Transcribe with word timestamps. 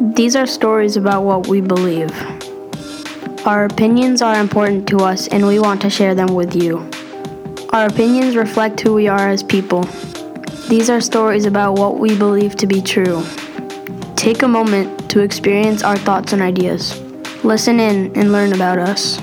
These 0.00 0.36
are 0.36 0.46
stories 0.46 0.96
about 0.96 1.24
what 1.24 1.48
we 1.48 1.60
believe. 1.60 2.12
Our 3.44 3.64
opinions 3.64 4.22
are 4.22 4.38
important 4.38 4.86
to 4.90 4.98
us 4.98 5.26
and 5.26 5.44
we 5.44 5.58
want 5.58 5.82
to 5.82 5.90
share 5.90 6.14
them 6.14 6.36
with 6.36 6.54
you. 6.54 6.88
Our 7.70 7.86
opinions 7.86 8.36
reflect 8.36 8.78
who 8.78 8.94
we 8.94 9.08
are 9.08 9.28
as 9.28 9.42
people. 9.42 9.82
These 10.68 10.88
are 10.88 11.00
stories 11.00 11.46
about 11.46 11.78
what 11.78 11.98
we 11.98 12.16
believe 12.16 12.54
to 12.58 12.66
be 12.68 12.80
true. 12.80 13.24
Take 14.14 14.42
a 14.42 14.48
moment 14.48 15.10
to 15.10 15.20
experience 15.20 15.82
our 15.82 15.96
thoughts 15.96 16.32
and 16.32 16.42
ideas. 16.42 17.00
Listen 17.42 17.80
in 17.80 18.16
and 18.16 18.30
learn 18.30 18.52
about 18.52 18.78
us. 18.78 19.20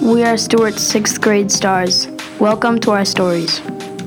We 0.00 0.24
are 0.24 0.38
Stewart's 0.38 0.80
sixth 0.80 1.20
grade 1.20 1.52
stars. 1.52 2.08
Welcome 2.40 2.80
to 2.80 2.92
our 2.92 3.04
stories. 3.04 3.58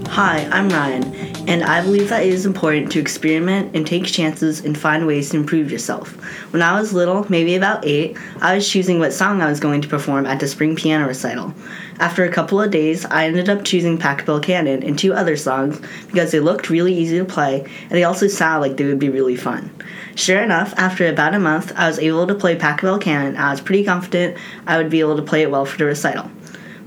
Hi, 0.07 0.49
I'm 0.51 0.69
Ryan, 0.69 1.28
and 1.49 1.63
I 1.63 1.81
believe 1.81 2.09
that 2.09 2.21
it 2.21 2.31
is 2.31 2.45
important 2.45 2.91
to 2.91 2.99
experiment 2.99 3.75
and 3.75 3.85
take 3.85 4.05
chances 4.05 4.63
and 4.63 4.77
find 4.77 5.07
ways 5.07 5.31
to 5.31 5.37
improve 5.37 5.71
yourself. 5.71 6.13
When 6.53 6.61
I 6.61 6.79
was 6.79 6.93
little, 6.93 7.25
maybe 7.27 7.55
about 7.55 7.87
eight, 7.87 8.15
I 8.39 8.53
was 8.53 8.69
choosing 8.69 8.99
what 8.99 9.13
song 9.13 9.41
I 9.41 9.49
was 9.49 9.59
going 9.59 9.81
to 9.81 9.87
perform 9.87 10.27
at 10.27 10.39
the 10.39 10.47
spring 10.47 10.75
piano 10.75 11.07
recital. 11.07 11.55
After 11.99 12.23
a 12.23 12.31
couple 12.31 12.61
of 12.61 12.69
days, 12.69 13.03
I 13.05 13.25
ended 13.25 13.49
up 13.49 13.65
choosing 13.65 13.97
Pachelbel 13.97 14.43
Canon 14.43 14.83
and 14.83 14.97
two 14.97 15.11
other 15.11 15.35
songs 15.35 15.81
because 16.05 16.31
they 16.31 16.39
looked 16.39 16.69
really 16.69 16.93
easy 16.93 17.17
to 17.17 17.25
play 17.25 17.65
and 17.81 17.91
they 17.91 18.03
also 18.03 18.27
sounded 18.27 18.67
like 18.67 18.77
they 18.77 18.85
would 18.85 18.99
be 18.99 19.09
really 19.09 19.35
fun. 19.35 19.71
Sure 20.13 20.43
enough, 20.43 20.75
after 20.77 21.07
about 21.07 21.33
a 21.33 21.39
month, 21.39 21.73
I 21.75 21.87
was 21.87 21.97
able 21.97 22.27
to 22.27 22.35
play 22.35 22.59
Pachelbel 22.59 23.01
Canon. 23.01 23.37
I 23.37 23.49
was 23.49 23.59
pretty 23.59 23.85
confident 23.85 24.37
I 24.67 24.77
would 24.77 24.91
be 24.91 24.99
able 24.99 25.15
to 25.15 25.23
play 25.23 25.41
it 25.41 25.49
well 25.49 25.65
for 25.65 25.79
the 25.79 25.85
recital. 25.85 26.29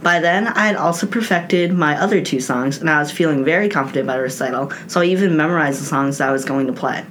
By 0.03 0.19
then, 0.19 0.49
I 0.49 0.67
had 0.67 0.75
also 0.75 1.07
perfected 1.07 1.73
my 1.73 1.97
other 2.01 2.21
two 2.21 2.41
songs, 2.41 2.79
and 2.79 2.91
I 2.91 2.99
was 2.99 3.13
feeling 3.13 3.45
very 3.45 3.69
confident 3.69 4.07
about 4.07 4.17
the 4.17 4.23
recital, 4.23 4.73
so 4.89 5.01
I 5.01 5.05
even 5.05 5.37
memorized 5.37 5.81
the 5.81 5.87
songs 5.87 6.21
I 6.21 6.33
was 6.33 6.45
going 6.45 6.67
to 6.67 6.73
play. 6.73 7.05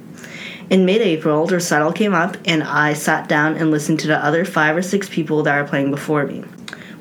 In 0.68 0.84
mid 0.84 1.00
April, 1.00 1.46
the 1.46 1.54
recital 1.54 1.92
came 1.92 2.12
up, 2.12 2.36
and 2.44 2.62
I 2.62 2.92
sat 2.92 3.28
down 3.28 3.56
and 3.56 3.70
listened 3.70 4.00
to 4.00 4.08
the 4.08 4.22
other 4.22 4.44
five 4.44 4.76
or 4.76 4.82
six 4.82 5.08
people 5.08 5.42
that 5.42 5.60
were 5.60 5.68
playing 5.68 5.90
before 5.90 6.26
me. 6.26 6.44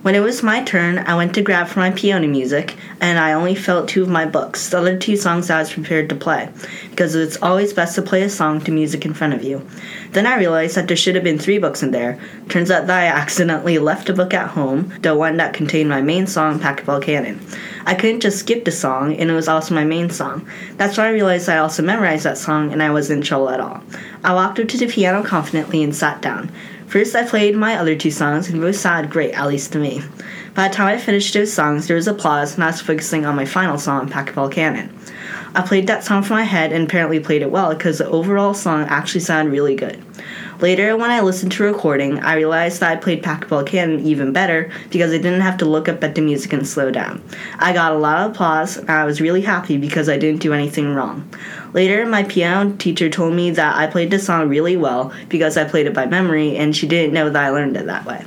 When 0.02 0.16
it 0.16 0.22
was 0.22 0.42
my 0.42 0.64
turn, 0.64 0.98
I 0.98 1.16
went 1.16 1.36
to 1.36 1.44
grab 1.44 1.68
for 1.68 1.78
my 1.78 1.92
piano 1.92 2.28
music, 2.28 2.76
and 3.00 3.20
I 3.20 3.34
only 3.34 3.54
felt 3.54 3.88
two 3.88 4.02
of 4.02 4.10
my 4.10 4.26
books, 4.26 4.68
the 4.68 4.80
other 4.80 4.98
two 4.98 5.16
songs 5.16 5.52
I 5.52 5.60
was 5.60 5.72
prepared 5.72 6.10
to 6.10 6.16
play, 6.16 6.50
because 6.90 7.14
it's 7.14 7.40
always 7.40 7.72
best 7.72 7.94
to 7.96 8.02
play 8.02 8.24
a 8.24 8.30
song 8.30 8.62
to 8.62 8.72
music 8.72 9.06
in 9.06 9.14
front 9.14 9.36
of 9.36 9.44
you. 9.44 9.64
Then 10.14 10.26
I 10.26 10.38
realized 10.38 10.76
that 10.76 10.88
there 10.88 10.98
should 10.98 11.14
have 11.14 11.24
been 11.24 11.38
three 11.38 11.60
books 11.60 11.84
in 11.84 11.92
there. 11.92 12.20
Turns 12.50 12.72
out 12.72 12.88
that 12.88 13.00
I 13.00 13.06
accidentally 13.16 13.78
left 13.78 14.10
a 14.10 14.14
book 14.14 14.34
at 14.34 14.50
home, 14.50 14.92
the 15.04 15.14
one 15.14 15.38
that 15.38 15.54
contained 15.54 15.90
my 15.90 16.02
main 16.02 16.26
song, 16.26 16.60
Pachelbel 16.60 17.04
Canon. 17.04 17.40
I 17.86 17.94
couldn't 17.94 18.22
just 18.22 18.40
skip 18.40 18.66
the 18.66 18.72
song, 18.72 19.16
and 19.16 19.30
it 19.30 19.34
was 19.36 19.48
also 19.48 19.76
my 19.76 19.86
main 19.86 20.10
song. 20.10 20.48
That's 20.78 20.98
when 20.98 21.06
I 21.06 21.12
realized 21.12 21.48
I 21.48 21.60
also 21.60 21.84
memorized 21.84 22.24
that 22.24 22.40
song, 22.40 22.74
and 22.74 22.82
I 22.82 22.90
wasn't 22.90 23.20
in 23.20 23.24
trouble 23.24 23.52
at 23.52 23.60
all. 23.60 23.84
I 24.24 24.34
walked 24.34 24.60
up 24.60 24.68
to 24.68 24.78
the 24.80 24.88
piano 24.88 25.24
confidently 25.24 25.84
and 25.84 25.96
sat 25.96 26.24
down. 26.24 26.52
First, 26.92 27.16
I 27.16 27.26
played 27.26 27.56
my 27.56 27.78
other 27.78 27.96
two 27.96 28.12
songs, 28.12 28.50
and 28.50 28.60
both 28.60 28.76
sounded 28.76 29.10
great, 29.10 29.32
at 29.32 29.48
least 29.48 29.72
to 29.72 29.80
me. 29.80 30.04
By 30.54 30.68
the 30.68 30.74
time 30.74 30.88
I 30.88 30.98
finished 30.98 31.34
those 31.34 31.54
songs, 31.54 31.88
there 31.88 31.96
was 31.96 32.10
applause, 32.10 32.56
and 32.56 32.64
I 32.64 32.68
was 32.68 32.82
focusing 32.82 33.26
on 33.26 33.38
my 33.38 33.46
final 33.46 33.78
song, 33.78 34.10
Pachelbel 34.10 34.52
Canon. 34.52 34.94
I 35.56 35.62
played 35.62 35.88
that 35.88 36.04
song 36.04 36.24
from 36.24 36.38
my 36.38 36.44
head 36.44 36.74
and 36.74 36.88
apparently 36.88 37.22
played 37.22 37.42
it 37.42 37.52
well 37.52 37.74
because 37.74 38.00
the 38.00 38.10
overall 38.10 38.54
song 38.54 38.82
actually 38.84 39.22
sounded 39.22 39.52
really 39.52 39.76
good. 39.76 40.04
Later, 40.60 40.98
when 40.98 41.10
I 41.10 41.22
listened 41.22 41.54
to 41.54 41.64
recording, 41.64 42.20
I 42.20 42.36
realized 42.36 42.82
that 42.82 42.92
I 42.92 42.96
played 42.98 43.24
Pachelbel 43.24 43.66
Canon 43.66 44.06
even 44.06 44.34
better 44.34 44.70
because 44.90 45.14
I 45.14 45.18
didn't 45.18 45.42
have 45.42 45.58
to 45.60 45.66
look 45.66 45.88
up 45.88 46.04
at 46.04 46.16
the 46.16 46.22
music 46.22 46.52
and 46.52 46.68
slow 46.68 46.92
down. 46.92 47.24
I 47.60 47.72
got 47.72 47.94
a 47.94 47.98
lot 47.98 48.18
of 48.26 48.32
applause, 48.32 48.76
and 48.76 48.90
I 48.90 49.06
was 49.06 49.22
really 49.22 49.42
happy 49.42 49.78
because 49.78 50.10
I 50.10 50.18
didn't 50.18 50.42
do 50.42 50.54
anything 50.54 50.94
wrong. 50.94 51.30
Later, 51.74 52.06
my 52.06 52.24
piano 52.24 52.76
teacher 52.76 53.10
told 53.10 53.34
me 53.34 53.52
that 53.52 53.78
I 53.78 53.88
played 53.88 54.12
the 54.12 54.20
song 54.20 54.50
really 54.50 54.76
well 54.76 55.14
because 55.30 55.56
I 55.56 55.64
played 55.64 55.88
it 55.88 55.94
by 55.94 56.08
memory, 56.08 56.58
and 56.58 56.76
she 56.76 56.88
didn't 56.88 57.14
know 57.14 57.30
that 57.30 57.42
I 57.42 57.50
learned 57.52 57.78
it 57.78 57.86
that 57.86 58.06
way. 58.06 58.26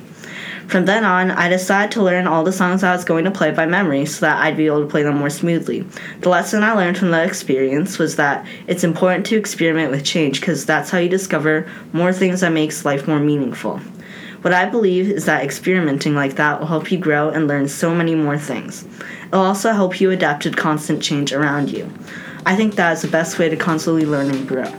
From 0.69 0.87
then 0.87 1.05
on, 1.05 1.31
I 1.31 1.49
decided 1.49 1.93
to 1.93 2.03
learn 2.03 2.27
all 2.27 2.43
the 2.43 2.53
songs 2.53 2.83
I 2.83 2.95
was 2.95 3.05
going 3.05 3.25
to 3.25 3.31
play 3.31 3.51
by 3.51 3.67
memory 3.67 4.07
so 4.07 4.27
that 4.27 4.43
I'd 4.43 4.57
be 4.57 4.67
able 4.67 4.81
to 4.81 4.91
play 4.91 5.03
them 5.03 5.19
more 5.19 5.31
smoothly. 5.31 5.87
The 6.21 6.31
lesson 6.31 6.63
I 6.63 6.73
learned 6.73 6.99
from 6.99 7.11
the 7.11 7.23
experience 7.23 7.99
was 7.99 8.17
that 8.17 8.47
it's 8.67 8.85
important 8.85 9.27
to 9.27 9.37
experiment 9.37 9.91
with 9.91 10.05
change 10.05 10.41
because 10.41 10.67
that's 10.67 10.91
how 10.91 10.99
you 10.99 11.09
discover 11.09 11.71
more 11.93 12.13
things 12.13 12.41
that 12.41 12.53
makes 12.53 12.85
life 12.85 13.07
more 13.07 13.21
meaningful. 13.21 13.79
What 14.43 14.53
I 14.53 14.67
believe 14.67 15.11
is 15.11 15.25
that 15.27 15.43
experimenting 15.43 16.15
like 16.15 16.35
that 16.37 16.61
will 16.61 16.67
help 16.67 16.93
you 16.93 16.99
grow 16.99 17.31
and 17.31 17.49
learn 17.49 17.69
so 17.69 17.95
many 17.95 18.15
more 18.15 18.39
things. 18.39 18.85
It'll 19.29 19.41
also 19.41 19.73
help 19.73 20.01
you 20.01 20.11
adapt 20.11 20.43
to 20.43 20.51
constant 20.51 21.03
change 21.03 21.33
around 21.33 21.71
you. 21.71 21.91
I 22.45 22.57
think 22.57 22.75
that 22.75 22.93
is 22.93 23.03
the 23.03 23.09
best 23.09 23.39
way 23.39 23.49
to 23.49 23.57
constantly 23.57 24.05
learn 24.05 24.31
and 24.31 24.47
grow. 24.47 24.71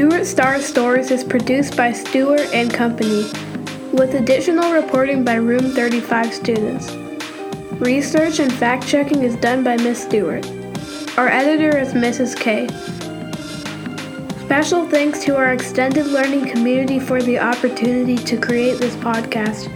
Stewart 0.00 0.24
Star 0.24 0.58
Stories 0.62 1.10
is 1.10 1.22
produced 1.22 1.76
by 1.76 1.92
Stewart 1.92 2.54
and 2.54 2.72
Company, 2.72 3.30
with 3.92 4.14
additional 4.14 4.72
reporting 4.72 5.26
by 5.26 5.34
Room 5.34 5.72
35 5.74 6.32
students. 6.32 6.90
Research 7.72 8.38
and 8.38 8.50
fact 8.50 8.88
checking 8.88 9.22
is 9.22 9.36
done 9.36 9.62
by 9.62 9.76
Miss 9.76 10.02
Stewart. 10.02 10.46
Our 11.18 11.28
editor 11.28 11.76
is 11.76 11.92
Mrs. 11.92 12.34
K. 12.34 12.66
Special 14.46 14.88
thanks 14.88 15.22
to 15.24 15.36
our 15.36 15.52
extended 15.52 16.06
learning 16.06 16.48
community 16.48 16.98
for 16.98 17.20
the 17.20 17.38
opportunity 17.38 18.16
to 18.16 18.38
create 18.38 18.78
this 18.78 18.96
podcast. 18.96 19.68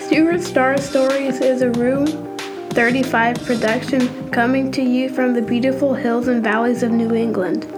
Stewart 0.00 0.40
Star 0.40 0.78
Stories 0.78 1.40
is 1.40 1.62
a 1.62 1.70
Room 1.70 2.08
35 2.70 3.36
production 3.44 4.30
coming 4.32 4.72
to 4.72 4.82
you 4.82 5.08
from 5.08 5.32
the 5.32 5.42
beautiful 5.42 5.94
hills 5.94 6.26
and 6.26 6.42
valleys 6.42 6.82
of 6.82 6.90
New 6.90 7.14
England. 7.14 7.72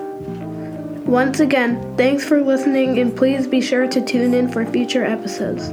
Once 1.07 1.41
again, 1.41 1.97
thanks 1.97 2.25
for 2.25 2.41
listening 2.41 2.99
and 2.99 3.17
please 3.17 3.47
be 3.47 3.61
sure 3.61 3.87
to 3.89 4.01
tune 4.01 4.35
in 4.35 4.49
for 4.49 4.65
future 4.65 5.05
episodes. 5.05 5.71